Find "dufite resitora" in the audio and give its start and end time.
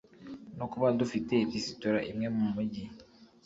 0.99-1.99